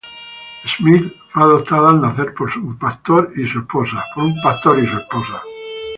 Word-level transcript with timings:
Smith 0.65 1.13
fue 1.29 1.43
adoptada 1.43 1.91
al 1.91 2.01
nacer 2.01 2.33
por 2.33 2.49
un 2.57 2.75
pastor 2.79 3.33
y 3.35 3.45
su 3.47 3.59
esposa. 3.59 4.03